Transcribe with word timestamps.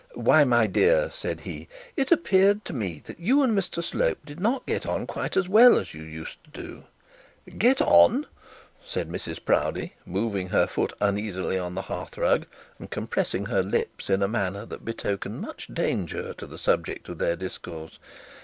'Why, 0.15 0.43
my 0.45 0.65
dear,' 0.65 1.11
said 1.13 1.41
he, 1.41 1.67
'it 1.95 2.11
appeared 2.11 2.65
to 2.65 2.73
me 2.73 3.03
that 3.05 3.19
you 3.19 3.43
and 3.43 3.55
Mr 3.55 3.83
Slope 3.83 4.17
did 4.25 4.39
not 4.39 4.65
get 4.65 4.83
on 4.83 5.05
quite 5.05 5.37
as 5.37 5.47
well 5.47 5.77
as 5.77 5.93
you 5.93 6.01
used 6.01 6.43
to 6.43 6.49
do.' 6.49 6.85
'Get 7.59 7.83
on!' 7.83 8.25
said 8.83 9.07
Mrs 9.11 9.45
Proudie, 9.45 9.93
moving 10.03 10.47
her 10.49 10.65
foot 10.65 10.91
uneasily 10.99 11.59
on 11.59 11.75
the 11.75 11.83
hearth 11.83 12.17
rug, 12.17 12.47
and 12.79 12.89
compressing 12.89 13.45
her 13.45 13.61
lips 13.61 14.09
in 14.09 14.23
a 14.23 14.27
manner 14.27 14.65
that 14.65 14.83
betokened 14.83 15.45
such 15.45 15.67
danger 15.67 16.33
to 16.33 16.47
the 16.47 16.57
subject 16.57 17.07
of 17.07 17.19
their 17.19 17.35
discourse. 17.35 17.99